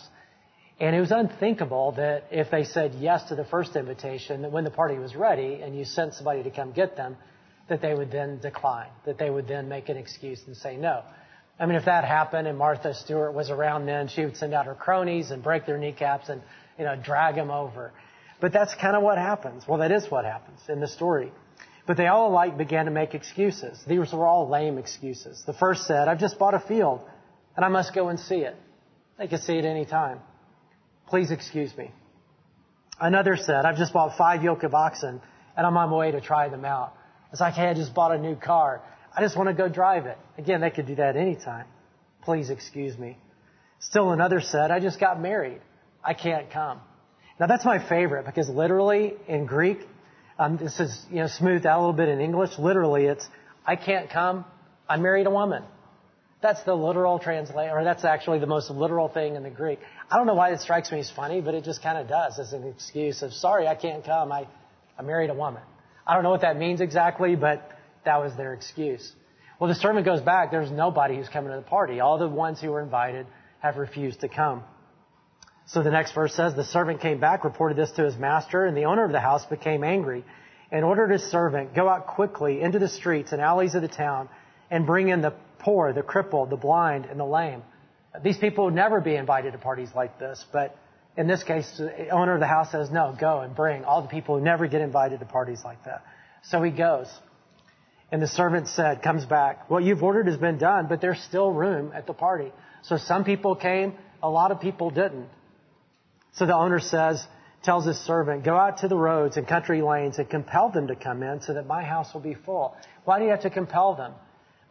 And 0.79 0.95
it 0.95 0.99
was 0.99 1.11
unthinkable 1.11 1.91
that 1.93 2.25
if 2.31 2.49
they 2.49 2.63
said 2.63 2.95
yes 2.95 3.23
to 3.29 3.35
the 3.35 3.45
first 3.45 3.75
invitation, 3.75 4.41
that 4.41 4.51
when 4.51 4.63
the 4.63 4.71
party 4.71 4.97
was 4.97 5.15
ready 5.15 5.61
and 5.61 5.77
you 5.77 5.85
sent 5.85 6.15
somebody 6.15 6.41
to 6.43 6.49
come 6.49 6.71
get 6.71 6.97
them, 6.97 7.17
that 7.69 7.81
they 7.81 7.93
would 7.93 8.11
then 8.11 8.39
decline, 8.39 8.89
that 9.05 9.17
they 9.17 9.29
would 9.29 9.47
then 9.47 9.69
make 9.69 9.89
an 9.89 9.97
excuse 9.97 10.41
and 10.47 10.55
say 10.55 10.77
no. 10.77 11.03
I 11.59 11.65
mean, 11.65 11.75
if 11.75 11.85
that 11.85 12.03
happened 12.03 12.47
and 12.47 12.57
Martha 12.57 12.93
Stewart 12.93 13.33
was 13.33 13.49
around 13.49 13.85
then, 13.85 14.07
she 14.07 14.25
would 14.25 14.35
send 14.35 14.53
out 14.53 14.65
her 14.65 14.73
cronies 14.75 15.31
and 15.31 15.43
break 15.43 15.65
their 15.65 15.77
kneecaps 15.77 16.29
and, 16.29 16.41
you 16.77 16.85
know, 16.85 16.95
drag 16.95 17.35
them 17.35 17.51
over. 17.51 17.93
But 18.39 18.51
that's 18.51 18.73
kind 18.75 18.95
of 18.95 19.03
what 19.03 19.19
happens. 19.19 19.63
Well, 19.67 19.79
that 19.79 19.91
is 19.91 20.09
what 20.09 20.25
happens 20.25 20.59
in 20.67 20.79
the 20.79 20.87
story. 20.87 21.31
But 21.85 21.97
they 21.97 22.07
all 22.07 22.31
alike 22.31 22.57
began 22.57 22.85
to 22.85 22.91
make 22.91 23.13
excuses. 23.13 23.79
These 23.87 24.11
were 24.11 24.25
all 24.25 24.49
lame 24.49 24.77
excuses. 24.77 25.43
The 25.45 25.53
first 25.53 25.85
said, 25.85 26.07
I've 26.07 26.19
just 26.19 26.39
bought 26.39 26.53
a 26.53 26.59
field 26.59 27.01
and 27.55 27.63
I 27.63 27.69
must 27.69 27.93
go 27.93 28.09
and 28.09 28.19
see 28.19 28.37
it. 28.37 28.55
They 29.17 29.27
could 29.27 29.41
see 29.41 29.57
it 29.57 29.65
any 29.65 29.85
time. 29.85 30.19
Please 31.07 31.29
excuse 31.29 31.75
me. 31.77 31.91
Another 32.99 33.35
said, 33.35 33.65
I've 33.65 33.77
just 33.77 33.93
bought 33.93 34.17
five 34.17 34.43
yoke 34.43 34.63
of 34.63 34.73
oxen 34.73 35.21
and 35.57 35.67
I'm 35.67 35.77
on 35.77 35.89
my 35.89 35.97
way 35.97 36.11
to 36.11 36.21
try 36.21 36.49
them 36.49 36.65
out. 36.65 36.95
It's 37.31 37.41
like, 37.41 37.53
hey, 37.53 37.67
I 37.67 37.73
just 37.73 37.93
bought 37.93 38.13
a 38.13 38.17
new 38.17 38.35
car. 38.35 38.81
I 39.15 39.21
just 39.21 39.37
want 39.37 39.49
to 39.49 39.53
go 39.53 39.67
drive 39.69 40.05
it. 40.05 40.17
Again, 40.37 40.61
they 40.61 40.69
could 40.69 40.87
do 40.87 40.95
that 40.95 41.15
anytime. 41.15 41.65
Please 42.23 42.49
excuse 42.49 42.97
me. 42.97 43.17
Still 43.79 44.11
another 44.11 44.41
said, 44.41 44.71
I 44.71 44.79
just 44.79 44.99
got 44.99 45.19
married. 45.19 45.61
I 46.03 46.13
can't 46.13 46.51
come. 46.51 46.79
Now 47.39 47.47
that's 47.47 47.65
my 47.65 47.79
favorite 47.87 48.25
because 48.25 48.49
literally 48.49 49.13
in 49.27 49.45
Greek, 49.45 49.79
um, 50.37 50.57
this 50.57 50.79
is, 50.79 51.05
you 51.09 51.17
know, 51.17 51.27
smoothed 51.27 51.65
out 51.65 51.77
a 51.77 51.81
little 51.81 51.93
bit 51.93 52.09
in 52.09 52.19
English. 52.19 52.51
Literally 52.59 53.05
it's, 53.05 53.27
I 53.65 53.75
can't 53.75 54.09
come. 54.09 54.45
I 54.87 54.97
married 54.97 55.27
a 55.27 55.31
woman. 55.31 55.63
That's 56.41 56.63
the 56.63 56.73
literal 56.73 57.19
translation, 57.19 57.71
or 57.71 57.83
that's 57.83 58.03
actually 58.03 58.39
the 58.39 58.47
most 58.47 58.71
literal 58.71 59.07
thing 59.07 59.35
in 59.35 59.43
the 59.43 59.51
Greek. 59.51 59.79
I 60.09 60.17
don't 60.17 60.25
know 60.25 60.33
why 60.33 60.51
it 60.51 60.59
strikes 60.59 60.91
me 60.91 60.99
as 60.99 61.11
funny, 61.11 61.39
but 61.39 61.53
it 61.53 61.63
just 61.63 61.83
kind 61.83 61.99
of 61.99 62.07
does 62.07 62.39
as 62.39 62.53
an 62.53 62.67
excuse 62.67 63.21
of, 63.21 63.31
sorry, 63.31 63.67
I 63.67 63.75
can't 63.75 64.03
come. 64.03 64.31
I, 64.31 64.47
I 64.97 65.03
married 65.03 65.29
a 65.29 65.35
woman. 65.35 65.61
I 66.05 66.13
don't 66.13 66.23
know 66.23 66.31
what 66.31 66.41
that 66.41 66.57
means 66.57 66.81
exactly, 66.81 67.35
but 67.35 67.69
that 68.05 68.17
was 68.17 68.35
their 68.35 68.53
excuse. 68.53 69.13
Well, 69.59 69.67
the 69.67 69.75
sermon 69.75 70.03
goes 70.03 70.21
back. 70.21 70.51
There's 70.51 70.71
nobody 70.71 71.15
who's 71.15 71.29
coming 71.29 71.51
to 71.51 71.57
the 71.57 71.63
party. 71.63 71.99
All 71.99 72.17
the 72.17 72.27
ones 72.27 72.59
who 72.59 72.71
were 72.71 72.81
invited 72.81 73.27
have 73.59 73.77
refused 73.77 74.21
to 74.21 74.27
come. 74.27 74.63
So 75.67 75.83
the 75.83 75.91
next 75.91 76.13
verse 76.13 76.33
says, 76.33 76.55
the 76.55 76.63
servant 76.63 76.99
came 76.99 77.19
back, 77.19 77.43
reported 77.43 77.77
this 77.77 77.91
to 77.91 78.03
his 78.03 78.17
master, 78.17 78.65
and 78.65 78.75
the 78.75 78.85
owner 78.85 79.05
of 79.05 79.11
the 79.11 79.19
house 79.19 79.45
became 79.45 79.83
angry 79.83 80.25
and 80.71 80.83
ordered 80.83 81.11
his 81.11 81.23
servant, 81.23 81.75
go 81.75 81.87
out 81.87 82.07
quickly 82.07 82.61
into 82.61 82.79
the 82.79 82.87
streets 82.87 83.31
and 83.31 83.41
alleys 83.41 83.75
of 83.75 83.81
the 83.81 83.87
town 83.87 84.29
and 84.69 84.85
bring 84.85 85.09
in 85.09 85.21
the 85.21 85.33
poor, 85.59 85.93
the 85.93 86.01
crippled, 86.01 86.49
the 86.49 86.57
blind, 86.57 87.05
and 87.05 87.19
the 87.19 87.25
lame. 87.25 87.61
These 88.23 88.37
people 88.37 88.65
would 88.65 88.73
never 88.73 88.99
be 88.99 89.15
invited 89.15 89.53
to 89.53 89.59
parties 89.59 89.89
like 89.95 90.17
this, 90.17 90.43
but 90.51 90.75
in 91.17 91.27
this 91.27 91.43
case, 91.43 91.69
the 91.77 92.09
owner 92.09 92.33
of 92.33 92.39
the 92.39 92.47
house 92.47 92.71
says, 92.71 92.89
no, 92.89 93.15
go 93.19 93.41
and 93.41 93.55
bring 93.55 93.83
all 93.83 94.01
the 94.01 94.07
people 94.07 94.37
who 94.37 94.43
never 94.43 94.67
get 94.67 94.81
invited 94.81 95.19
to 95.19 95.25
parties 95.25 95.61
like 95.63 95.83
that. 95.85 96.03
So 96.43 96.61
he 96.61 96.71
goes. 96.71 97.07
And 98.11 98.21
the 98.21 98.27
servant 98.27 98.67
said, 98.67 99.01
comes 99.01 99.25
back, 99.25 99.69
what 99.69 99.83
you've 99.83 100.03
ordered 100.03 100.27
has 100.27 100.37
been 100.37 100.57
done, 100.57 100.87
but 100.87 101.01
there's 101.01 101.21
still 101.21 101.51
room 101.51 101.91
at 101.93 102.07
the 102.07 102.13
party. 102.13 102.51
So 102.83 102.97
some 102.97 103.23
people 103.23 103.55
came, 103.55 103.93
a 104.21 104.29
lot 104.29 104.51
of 104.51 104.59
people 104.59 104.89
didn't. 104.89 105.29
So 106.33 106.45
the 106.45 106.55
owner 106.55 106.79
says, 106.79 107.25
tells 107.63 107.85
his 107.85 107.97
servant, 107.97 108.43
go 108.43 108.55
out 108.55 108.79
to 108.79 108.87
the 108.87 108.95
roads 108.95 109.37
and 109.37 109.47
country 109.47 109.81
lanes 109.81 110.17
and 110.17 110.29
compel 110.29 110.69
them 110.69 110.87
to 110.87 110.95
come 110.95 111.23
in 111.23 111.41
so 111.41 111.53
that 111.53 111.67
my 111.67 111.83
house 111.83 112.13
will 112.13 112.21
be 112.21 112.33
full. 112.33 112.75
Why 113.05 113.19
do 113.19 113.25
you 113.25 113.31
have 113.31 113.41
to 113.41 113.49
compel 113.49 113.95
them? 113.95 114.13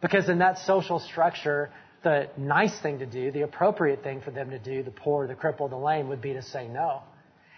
Because 0.01 0.27
in 0.27 0.39
that 0.39 0.57
social 0.59 0.99
structure, 0.99 1.71
the 2.03 2.29
nice 2.37 2.77
thing 2.81 2.99
to 2.99 3.05
do, 3.05 3.31
the 3.31 3.41
appropriate 3.41 4.03
thing 4.03 4.21
for 4.21 4.31
them 4.31 4.49
to 4.49 4.59
do, 4.59 4.83
the 4.83 4.91
poor, 4.91 5.27
the 5.27 5.35
crippled, 5.35 5.71
the 5.71 5.77
lame, 5.77 6.09
would 6.09 6.21
be 6.21 6.33
to 6.33 6.41
say 6.41 6.67
no. 6.67 7.01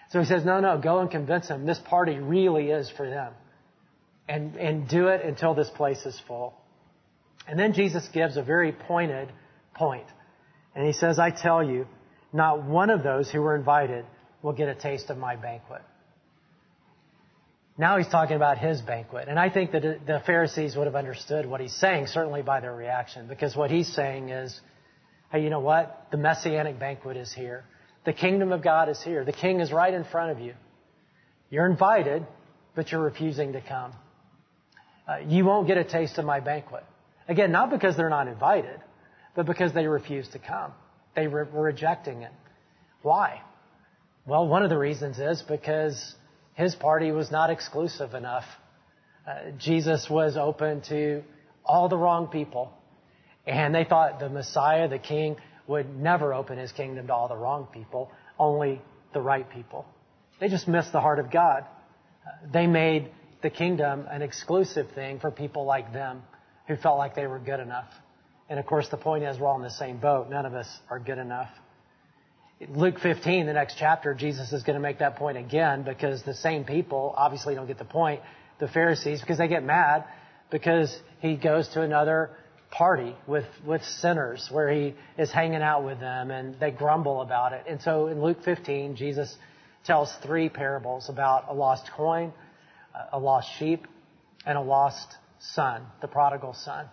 So 0.10 0.20
he 0.20 0.26
says, 0.26 0.46
no, 0.46 0.60
no, 0.60 0.78
go 0.78 1.00
and 1.00 1.10
convince 1.10 1.48
them 1.48 1.66
this 1.66 1.80
party 1.80 2.20
really 2.20 2.70
is 2.70 2.90
for 2.96 3.10
them. 3.10 3.34
And, 4.28 4.56
and 4.56 4.88
do 4.88 5.08
it 5.08 5.26
until 5.26 5.54
this 5.54 5.70
place 5.70 6.06
is 6.06 6.20
full. 6.28 6.54
And 7.48 7.60
then 7.60 7.74
Jesus 7.74 8.08
gives 8.14 8.38
a 8.38 8.44
very 8.44 8.72
pointed 8.72 9.30
point. 9.74 10.06
And 10.76 10.86
he 10.86 10.94
says, 10.94 11.20
I 11.20 11.32
tell 11.32 11.64
you, 11.64 11.88
not 12.32 12.64
one 12.64 12.90
of 12.90 13.04
those 13.04 13.30
who 13.30 13.42
were 13.42 13.56
invited 13.56 14.06
will 14.42 14.54
get 14.54 14.70
a 14.70 14.76
taste 14.76 15.10
of 15.10 15.18
my 15.18 15.36
banquet. 15.36 15.82
Now 17.78 17.98
he's 17.98 18.08
talking 18.08 18.36
about 18.36 18.60
his 18.60 18.82
banquet. 18.82 19.28
And 19.28 19.40
I 19.40 19.50
think 19.50 19.72
that 19.72 19.82
the 19.82 20.22
Pharisees 20.26 20.76
would 20.76 20.86
have 20.86 20.96
understood 20.96 21.46
what 21.46 21.60
he's 21.60 21.74
saying, 21.74 22.08
certainly 22.08 22.44
by 22.44 22.60
their 22.60 22.76
reaction, 22.76 23.28
because 23.28 23.56
what 23.56 23.72
he's 23.72 23.92
saying 23.94 24.30
is, 24.30 24.60
hey, 25.32 25.44
you 25.44 25.50
know 25.50 25.60
what? 25.60 26.08
The 26.12 26.18
messianic 26.18 26.80
banquet 26.80 27.18
is 27.18 27.34
here. 27.34 27.66
The 28.06 28.14
kingdom 28.14 28.52
of 28.52 28.62
God 28.64 28.90
is 28.90 29.02
here. 29.02 29.26
The 29.26 29.32
king 29.32 29.60
is 29.60 29.72
right 29.72 29.94
in 29.94 30.04
front 30.04 30.32
of 30.32 30.40
you. 30.40 30.54
You're 31.50 31.66
invited, 31.66 32.26
but 32.76 32.92
you're 32.92 33.02
refusing 33.02 33.54
to 33.54 33.62
come. 33.62 33.94
Uh, 35.08 35.18
you 35.28 35.44
won't 35.44 35.68
get 35.68 35.78
a 35.78 35.84
taste 35.84 36.18
of 36.18 36.26
my 36.26 36.40
banquet. 36.40 36.84
Again, 37.28 37.52
not 37.52 37.72
because 37.72 37.98
they're 37.98 38.10
not 38.10 38.28
invited, 38.28 38.80
but 39.36 39.46
because 39.46 39.74
they 39.74 39.88
refuse 39.88 40.28
to 40.30 40.40
come. 40.40 40.74
They 41.16 41.28
were 41.28 41.46
rejecting 41.46 42.22
it. 42.22 42.32
Why? 43.02 43.42
Well, 44.26 44.48
one 44.48 44.64
of 44.64 44.70
the 44.70 44.78
reasons 44.78 45.20
is 45.20 45.42
because 45.42 46.16
his 46.56 46.76
party 46.76 47.12
was 47.12 47.32
not 47.32 47.50
exclusive 47.50 48.14
enough. 48.14 48.46
Uh, 49.28 49.52
Jesus 49.58 50.08
was 50.10 50.38
open 50.38 50.82
to 50.90 51.24
all 51.66 51.90
the 51.90 51.98
wrong 51.98 52.28
people. 52.28 52.74
And 53.46 53.74
they 53.74 53.84
thought 53.84 54.20
the 54.20 54.30
Messiah, 54.30 54.88
the 54.88 55.00
King, 55.00 55.38
would 55.68 55.98
never 55.98 56.34
open 56.34 56.58
his 56.58 56.72
kingdom 56.72 57.08
to 57.08 57.14
all 57.14 57.28
the 57.28 57.36
wrong 57.36 57.68
people, 57.72 58.12
only 58.38 58.82
the 59.14 59.22
right 59.22 59.50
people. 59.50 59.86
They 60.40 60.50
just 60.50 60.68
missed 60.68 60.92
the 60.92 61.00
heart 61.02 61.20
of 61.20 61.32
God. 61.32 61.66
Uh, 62.26 62.52
they 62.52 62.68
made 62.68 63.12
the 63.42 63.50
kingdom 63.50 64.06
an 64.10 64.22
exclusive 64.22 64.92
thing 64.94 65.20
for 65.20 65.32
people 65.32 65.66
like 65.66 65.94
them 65.94 66.22
who 66.68 66.76
felt 66.76 66.98
like 66.98 67.16
they 67.16 67.28
were 67.28 67.40
good 67.40 67.60
enough. 67.60 67.90
And 68.50 68.60
of 68.60 68.66
course, 68.66 68.88
the 68.90 68.98
point 68.98 69.24
is 69.24 69.40
we're 69.40 69.48
all 69.48 69.58
in 69.58 69.64
the 69.64 69.70
same 69.70 69.98
boat. 69.98 70.30
None 70.30 70.46
of 70.46 70.54
us 70.54 70.68
are 70.90 71.00
good 71.00 71.18
enough. 71.18 71.50
Luke 72.70 73.00
15, 73.00 73.46
the 73.46 73.54
next 73.54 73.76
chapter, 73.78 74.14
Jesus 74.14 74.52
is 74.54 74.64
going 74.64 74.76
to 74.76 74.82
make 74.82 75.00
that 75.00 75.16
point 75.16 75.38
again 75.38 75.84
because 75.84 76.24
the 76.24 76.34
same 76.34 76.64
people 76.64 77.14
obviously 77.18 77.56
don't 77.56 77.68
get 77.68 77.78
the 77.78 77.86
point. 77.86 78.22
The 78.60 78.68
Pharisees, 78.68 79.22
because 79.22 79.38
they 79.38 79.48
get 79.48 79.64
mad 79.64 80.06
because 80.52 80.96
he 81.20 81.36
goes 81.36 81.68
to 81.70 81.82
another 81.82 82.30
party 82.70 83.16
with, 83.28 83.46
with 83.66 83.84
sinners 83.84 84.48
where 84.52 84.72
he 84.72 84.94
is 85.18 85.32
hanging 85.32 85.62
out 85.62 85.84
with 85.84 86.00
them 86.00 86.32
and 86.32 86.60
they 86.60 86.72
grumble 86.72 87.22
about 87.22 87.54
it. 87.54 87.64
And 87.68 87.82
so 87.82 88.08
in 88.08 88.22
Luke 88.22 88.44
15, 88.44 88.96
Jesus 88.96 89.36
tells 89.86 90.14
three 90.24 90.50
parables 90.50 91.10
about 91.10 91.46
a 91.50 91.54
lost 91.54 91.90
coin, 91.96 92.34
a 93.12 93.20
lost 93.20 93.50
sheep, 93.58 93.88
and 94.46 94.58
a 94.58 94.62
lost 94.62 95.16
son, 95.40 95.84
the 96.02 96.08
prodigal 96.08 96.54
son. 96.54 96.86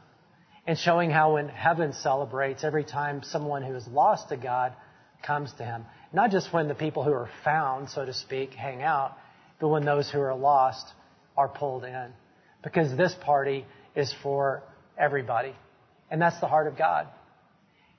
And 0.66 0.78
showing 0.78 1.10
how 1.10 1.34
when 1.34 1.48
heaven 1.48 1.92
celebrates 1.92 2.64
every 2.64 2.84
time 2.84 3.22
someone 3.22 3.62
who 3.62 3.74
is 3.74 3.86
lost 3.88 4.28
to 4.30 4.36
God 4.36 4.74
comes 5.22 5.52
to 5.54 5.64
him. 5.64 5.84
Not 6.12 6.30
just 6.30 6.52
when 6.52 6.68
the 6.68 6.74
people 6.74 7.04
who 7.04 7.12
are 7.12 7.30
found, 7.44 7.90
so 7.90 8.04
to 8.04 8.12
speak, 8.12 8.52
hang 8.54 8.82
out, 8.82 9.16
but 9.60 9.68
when 9.68 9.84
those 9.84 10.10
who 10.10 10.20
are 10.20 10.34
lost 10.34 10.86
are 11.36 11.48
pulled 11.48 11.84
in. 11.84 12.12
Because 12.62 12.96
this 12.96 13.14
party 13.14 13.64
is 13.94 14.14
for 14.22 14.62
everybody. 14.98 15.54
And 16.10 16.20
that's 16.20 16.40
the 16.40 16.48
heart 16.48 16.66
of 16.66 16.76
God. 16.76 17.06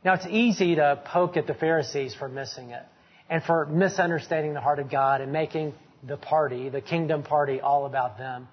Now 0.03 0.13
it's 0.13 0.27
easy 0.27 0.75
to 0.75 1.01
poke 1.05 1.37
at 1.37 1.47
the 1.47 1.53
Pharisees 1.53 2.15
for 2.15 2.27
missing 2.27 2.71
it 2.71 2.83
and 3.29 3.43
for 3.43 3.65
misunderstanding 3.67 4.53
the 4.53 4.61
heart 4.61 4.79
of 4.79 4.89
God 4.89 5.21
and 5.21 5.31
making 5.31 5.73
the 6.05 6.17
party, 6.17 6.69
the 6.69 6.81
kingdom 6.81 7.23
party, 7.23 7.61
all 7.61 7.85
about 7.85 8.17
them. 8.17 8.47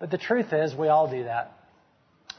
But 0.00 0.10
the 0.10 0.18
truth 0.18 0.52
is, 0.52 0.74
we 0.74 0.88
all 0.88 1.10
do 1.10 1.24
that. 1.24 1.52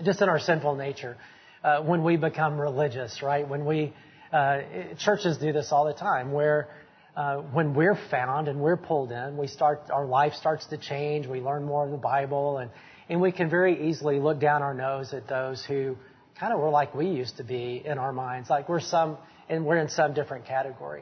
Just 0.03 0.21
in 0.21 0.29
our 0.29 0.39
sinful 0.39 0.75
nature. 0.75 1.17
Uh, 1.63 1.81
when 1.81 2.03
we 2.03 2.15
become 2.15 2.59
religious, 2.59 3.21
right? 3.21 3.47
When 3.47 3.65
we 3.65 3.93
uh, 4.31 4.61
churches 4.99 5.37
do 5.37 5.51
this 5.51 5.71
all 5.71 5.85
the 5.85 5.93
time, 5.93 6.31
where 6.31 6.69
uh, 7.15 7.37
when 7.37 7.73
we're 7.73 7.97
found 8.09 8.47
and 8.47 8.59
we're 8.59 8.77
pulled 8.77 9.11
in, 9.11 9.37
we 9.37 9.47
start 9.47 9.81
our 9.91 10.05
life 10.05 10.33
starts 10.33 10.65
to 10.67 10.77
change. 10.77 11.27
We 11.27 11.41
learn 11.41 11.63
more 11.63 11.85
of 11.85 11.91
the 11.91 11.97
Bible, 11.97 12.59
and 12.59 12.71
and 13.09 13.19
we 13.19 13.31
can 13.31 13.49
very 13.49 13.89
easily 13.89 14.19
look 14.19 14.39
down 14.39 14.61
our 14.61 14.73
nose 14.73 15.13
at 15.13 15.27
those 15.27 15.65
who 15.65 15.97
kind 16.39 16.53
of 16.53 16.59
were 16.59 16.69
like 16.69 16.93
we 16.93 17.07
used 17.07 17.37
to 17.37 17.43
be 17.43 17.81
in 17.83 17.97
our 17.97 18.13
minds, 18.13 18.49
like 18.49 18.69
we're 18.69 18.79
some 18.79 19.17
and 19.49 19.65
we're 19.65 19.77
in 19.77 19.89
some 19.89 20.13
different 20.13 20.45
category, 20.45 21.01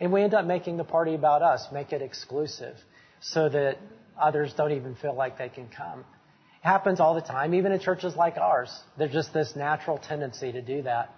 and 0.00 0.12
we 0.12 0.22
end 0.22 0.34
up 0.34 0.46
making 0.46 0.76
the 0.76 0.84
party 0.84 1.14
about 1.14 1.42
us, 1.42 1.66
make 1.72 1.92
it 1.92 2.00
exclusive, 2.00 2.76
so 3.20 3.48
that 3.48 3.78
others 4.20 4.54
don't 4.56 4.72
even 4.72 4.94
feel 4.94 5.14
like 5.14 5.36
they 5.36 5.48
can 5.48 5.68
come. 5.68 6.00
It 6.00 6.66
happens 6.66 7.00
all 7.00 7.14
the 7.14 7.20
time, 7.20 7.54
even 7.54 7.72
in 7.72 7.80
churches 7.80 8.14
like 8.14 8.36
ours. 8.36 8.70
There's 8.96 9.12
just 9.12 9.34
this 9.34 9.54
natural 9.56 9.98
tendency 9.98 10.52
to 10.52 10.62
do 10.62 10.82
that. 10.82 11.12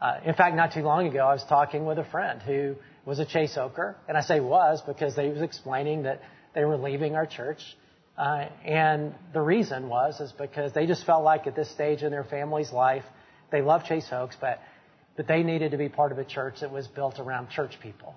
Uh, 0.00 0.20
in 0.24 0.34
fact, 0.34 0.54
not 0.54 0.72
too 0.72 0.82
long 0.82 1.06
ago, 1.06 1.26
I 1.26 1.32
was 1.32 1.44
talking 1.48 1.84
with 1.84 1.98
a 1.98 2.04
friend 2.04 2.40
who 2.40 2.76
was 3.04 3.18
a 3.18 3.24
Chase 3.24 3.56
Oaker, 3.56 3.96
and 4.08 4.16
I 4.16 4.20
say 4.20 4.40
was 4.40 4.80
because 4.86 5.16
they 5.16 5.28
was 5.28 5.42
explaining 5.42 6.04
that 6.04 6.20
they 6.54 6.64
were 6.64 6.76
leaving 6.76 7.16
our 7.16 7.26
church, 7.26 7.60
uh, 8.16 8.46
and 8.64 9.14
the 9.32 9.40
reason 9.40 9.88
was 9.88 10.20
is 10.20 10.32
because 10.32 10.72
they 10.72 10.86
just 10.86 11.04
felt 11.04 11.24
like 11.24 11.46
at 11.46 11.56
this 11.56 11.70
stage 11.70 12.02
in 12.02 12.10
their 12.10 12.24
family's 12.24 12.72
life, 12.72 13.04
they 13.50 13.62
love 13.62 13.84
Chase 13.84 14.08
Oaks, 14.12 14.36
but 14.40 14.60
but 15.18 15.26
they 15.26 15.42
needed 15.42 15.72
to 15.72 15.76
be 15.76 15.88
part 15.88 16.12
of 16.12 16.18
a 16.18 16.24
church 16.24 16.60
that 16.60 16.70
was 16.70 16.86
built 16.86 17.18
around 17.18 17.50
church 17.50 17.80
people, 17.82 18.14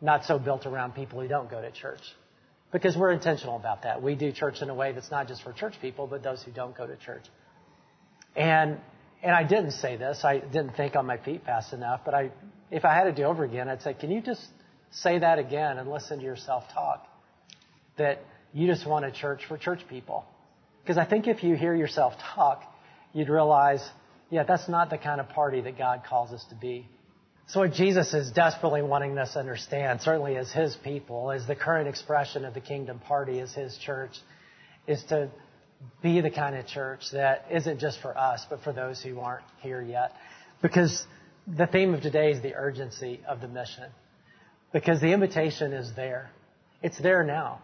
not 0.00 0.24
so 0.24 0.38
built 0.38 0.64
around 0.64 0.94
people 0.94 1.20
who 1.20 1.28
don't 1.28 1.50
go 1.50 1.60
to 1.60 1.70
church. 1.70 2.00
Because 2.72 2.96
we're 2.96 3.10
intentional 3.10 3.56
about 3.56 3.82
that. 3.82 4.02
We 4.02 4.14
do 4.14 4.32
church 4.32 4.62
in 4.62 4.70
a 4.70 4.74
way 4.74 4.92
that's 4.92 5.10
not 5.10 5.28
just 5.28 5.42
for 5.42 5.52
church 5.52 5.74
people, 5.82 6.06
but 6.06 6.22
those 6.22 6.42
who 6.42 6.50
don't 6.50 6.74
go 6.74 6.86
to 6.86 6.96
church. 6.96 7.24
And 8.34 8.78
and 9.22 9.32
I 9.32 9.44
didn't 9.44 9.72
say 9.72 9.96
this. 9.96 10.24
I 10.24 10.38
didn't 10.38 10.76
think 10.76 10.96
on 10.96 11.06
my 11.06 11.18
feet 11.18 11.44
fast 11.44 11.72
enough. 11.72 12.00
But 12.04 12.14
I, 12.14 12.30
if 12.70 12.84
I 12.84 12.94
had 12.94 13.04
to 13.04 13.12
do 13.12 13.24
over 13.24 13.44
again, 13.44 13.68
I'd 13.68 13.82
say, 13.82 13.94
can 13.94 14.10
you 14.10 14.20
just 14.20 14.44
say 14.90 15.18
that 15.18 15.38
again 15.38 15.78
and 15.78 15.90
listen 15.90 16.18
to 16.18 16.24
yourself 16.24 16.64
talk? 16.72 17.06
That 17.98 18.20
you 18.52 18.66
just 18.66 18.86
want 18.86 19.04
a 19.04 19.12
church 19.12 19.42
for 19.46 19.58
church 19.58 19.80
people. 19.88 20.24
Because 20.82 20.96
I 20.96 21.04
think 21.04 21.26
if 21.26 21.44
you 21.44 21.54
hear 21.54 21.74
yourself 21.74 22.14
talk, 22.34 22.62
you'd 23.12 23.28
realize, 23.28 23.86
yeah, 24.30 24.44
that's 24.44 24.68
not 24.68 24.88
the 24.88 24.98
kind 24.98 25.20
of 25.20 25.28
party 25.28 25.60
that 25.60 25.76
God 25.76 26.02
calls 26.08 26.32
us 26.32 26.44
to 26.48 26.54
be. 26.54 26.88
So 27.48 27.60
what 27.60 27.72
Jesus 27.72 28.14
is 28.14 28.30
desperately 28.30 28.80
wanting 28.80 29.18
us 29.18 29.32
to 29.32 29.40
understand, 29.40 30.00
certainly 30.00 30.36
as 30.36 30.50
His 30.52 30.76
people, 30.82 31.32
as 31.32 31.46
the 31.46 31.56
current 31.56 31.88
expression 31.88 32.44
of 32.44 32.54
the 32.54 32.60
kingdom 32.60 33.00
party 33.00 33.40
as 33.40 33.52
His 33.52 33.76
church, 33.76 34.12
is 34.86 35.02
to 35.08 35.28
be 36.02 36.20
the 36.20 36.30
kind 36.30 36.56
of 36.56 36.66
church 36.66 37.00
that 37.12 37.46
isn't 37.50 37.80
just 37.80 38.00
for 38.00 38.16
us, 38.16 38.44
but 38.48 38.62
for 38.62 38.72
those 38.72 39.02
who 39.02 39.20
aren't 39.20 39.44
here 39.60 39.82
yet. 39.82 40.12
Because 40.62 41.06
the 41.46 41.66
theme 41.66 41.94
of 41.94 42.02
today 42.02 42.32
is 42.32 42.42
the 42.42 42.54
urgency 42.54 43.20
of 43.26 43.40
the 43.40 43.48
mission. 43.48 43.90
Because 44.72 45.00
the 45.00 45.12
invitation 45.12 45.72
is 45.72 45.90
there. 45.96 46.30
It's 46.82 46.98
there 46.98 47.24
now 47.24 47.60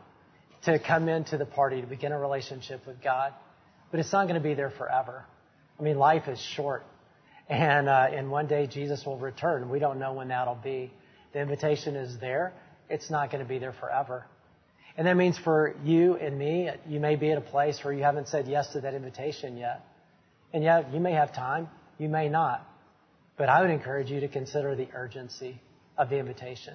to 0.65 0.79
come 0.79 1.09
into 1.09 1.39
the 1.39 1.47
party, 1.47 1.81
to 1.81 1.87
begin 1.87 2.13
a 2.13 2.19
relationship 2.19 2.87
with 2.87 3.03
God. 3.03 3.33
But 3.91 4.01
it's 4.01 4.13
not 4.13 4.25
going 4.25 4.41
to 4.41 4.47
be 4.47 4.55
there 4.55 4.71
forever. 4.71 5.25
I 5.79 5.83
mean, 5.83 5.99
life 5.99 6.27
is 6.29 6.41
short. 6.41 6.85
And, 7.49 7.89
uh, 7.89 8.09
and 8.11 8.31
one 8.31 8.49
day 8.49 8.67
Jesus 8.67 9.05
will 9.07 9.19
return. 9.19 9.71
We 9.71 9.79
don't 9.79 9.99
know 9.99 10.15
when 10.15 10.29
that'll 10.29 10.57
be. 10.57 10.93
The 11.33 11.41
invitation 11.41 11.95
is 11.95 12.19
there. 12.19 12.53
It's 12.89 13.11
not 13.11 13.31
going 13.31 13.43
to 13.43 13.49
be 13.49 13.59
there 13.59 13.75
forever. 13.79 14.27
And 14.97 15.07
that 15.07 15.17
means 15.17 15.37
for 15.37 15.75
you 15.85 16.17
and 16.17 16.39
me, 16.39 16.71
you 16.89 17.01
may 17.01 17.17
be 17.17 17.31
at 17.31 17.39
a 17.39 17.43
place 17.43 17.79
where 17.83 17.93
you 17.93 18.03
haven't 18.03 18.29
said 18.29 18.49
yes 18.49 18.73
to 18.73 18.81
that 18.81 18.95
invitation 18.95 19.57
yet. 19.57 19.85
And 20.53 20.65
yet, 20.65 20.93
you 20.95 21.01
may 21.01 21.13
have 21.13 21.35
time, 21.35 21.69
you 21.99 22.09
may 22.09 22.29
not. 22.29 22.67
But 23.37 23.51
I 23.51 23.61
would 23.61 23.71
encourage 23.71 24.11
you 24.11 24.21
to 24.21 24.29
consider 24.29 24.75
the 24.75 24.89
urgency 24.95 25.61
of 25.99 26.09
the 26.09 26.19
invitation 26.19 26.75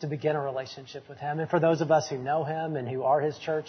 to 0.00 0.08
begin 0.08 0.34
a 0.34 0.40
relationship 0.40 1.08
with 1.08 1.18
Him. 1.18 1.38
And 1.38 1.48
for 1.48 1.60
those 1.60 1.80
of 1.80 1.92
us 1.92 2.08
who 2.08 2.18
know 2.18 2.42
Him 2.42 2.74
and 2.74 2.88
who 2.88 3.04
are 3.04 3.20
His 3.20 3.38
church, 3.38 3.66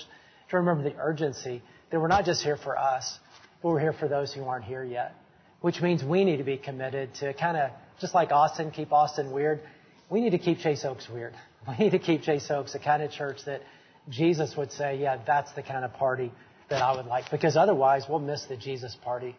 to 0.50 0.58
remember 0.58 0.84
the 0.84 0.96
urgency 1.00 1.62
that 1.92 2.00
we're 2.00 2.08
not 2.08 2.26
just 2.26 2.44
here 2.44 2.58
for 2.58 2.78
us, 2.78 3.20
but 3.62 3.70
we're 3.70 3.80
here 3.80 3.94
for 3.94 4.08
those 4.08 4.34
who 4.34 4.44
aren't 4.44 4.66
here 4.66 4.84
yet. 4.84 5.16
Which 5.62 5.82
means 5.82 6.04
we 6.04 6.26
need 6.26 6.38
to 6.38 6.44
be 6.44 6.58
committed 6.58 7.14
to 7.16 7.34
kind 7.34 7.58
of, 7.58 7.72
just 8.02 8.14
like 8.14 8.32
Austin, 8.32 8.72
keep 8.72 8.92
Austin 8.92 9.32
weird. 9.32 9.62
We 10.10 10.22
need 10.22 10.32
to 10.32 10.38
keep 10.38 10.60
Chase 10.60 10.84
Oaks 10.86 11.08
weird. 11.10 11.34
We 11.66 11.86
need 11.86 11.92
to 11.92 12.00
keep 12.00 12.24
Chase 12.24 12.52
Oaks 12.52 12.74
the 12.74 12.80
kind 12.80 13.02
of 13.02 13.12
church 13.12 13.38
that 13.46 13.62
Jesus 14.10 14.56
would 14.58 14.72
say, 14.72 14.98
yeah, 14.98 15.18
that's 15.26 15.52
the 15.54 15.64
kind 15.64 15.86
of 15.86 15.94
party 15.94 16.32
that 16.70 16.82
I 16.82 16.96
would 16.96 17.06
like. 17.06 17.32
Because 17.32 17.56
otherwise, 17.56 18.06
we'll 18.10 18.20
miss 18.20 18.46
the 18.46 18.58
Jesus 18.58 18.96
party. 19.04 19.36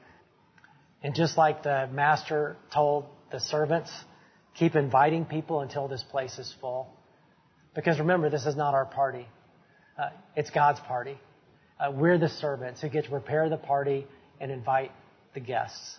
And 1.03 1.15
just 1.15 1.37
like 1.37 1.63
the 1.63 1.89
master 1.93 2.57
told 2.73 3.07
the 3.31 3.41
servants, 3.41 3.93
keep 4.55 4.75
inviting 4.75 5.25
people 5.27 5.61
until 5.61 5.89
this 5.89 6.03
place 6.03 6.39
is 6.39 6.55
full. 6.61 6.89
Because 7.75 7.99
remember, 7.99 8.31
this 8.31 8.47
is 8.47 8.57
not 8.57 8.75
our 8.75 8.87
party. 8.87 9.27
Uh, 9.99 10.11
it's 10.37 10.51
God's 10.51 10.81
party. 10.81 11.19
Uh, 11.79 11.91
we're 11.91 12.19
the 12.19 12.29
servants 12.29 12.81
who 12.81 12.89
get 12.89 13.05
to 13.05 13.11
prepare 13.11 13.49
the 13.49 13.57
party 13.57 14.07
and 14.41 14.51
invite 14.51 14.93
the 15.35 15.41
guests. 15.41 15.99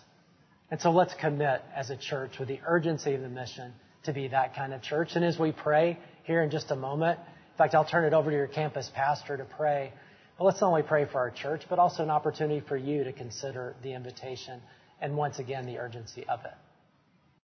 And 0.70 0.80
so 0.80 0.90
let's 0.90 1.14
commit 1.14 1.62
as 1.74 1.90
a 1.90 1.96
church 1.96 2.38
with 2.38 2.48
the 2.48 2.60
urgency 2.66 3.14
of 3.14 3.20
the 3.20 3.28
mission 3.28 3.72
to 4.04 4.12
be 4.12 4.28
that 4.28 4.56
kind 4.56 4.72
of 4.72 4.82
church. 4.82 5.10
And 5.14 5.24
as 5.24 5.38
we 5.38 5.52
pray 5.52 5.98
here 6.24 6.42
in 6.42 6.50
just 6.50 6.70
a 6.70 6.76
moment, 6.76 7.20
in 7.56 7.58
fact, 7.58 7.74
I'll 7.74 7.86
turn 7.86 8.04
it 8.04 8.12
over 8.12 8.30
to 8.30 8.36
your 8.36 8.48
campus 8.48 8.90
pastor 8.94 9.38
to 9.38 9.46
pray. 9.46 9.90
But 10.36 10.44
let's 10.44 10.60
not 10.60 10.66
only 10.66 10.82
pray 10.82 11.06
for 11.06 11.20
our 11.20 11.30
church, 11.30 11.62
but 11.70 11.78
also 11.78 12.02
an 12.02 12.10
opportunity 12.10 12.60
for 12.60 12.76
you 12.76 13.02
to 13.04 13.14
consider 13.14 13.74
the 13.82 13.94
invitation 13.94 14.60
and 15.00 15.16
once 15.16 15.38
again 15.38 15.64
the 15.64 15.78
urgency 15.78 16.26
of 16.28 16.40
it. 16.44 16.52